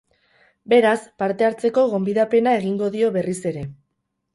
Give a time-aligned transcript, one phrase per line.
[0.73, 0.93] Beraz,
[1.25, 3.69] parte hartzeko gonbidapena egingo dio berriz ere.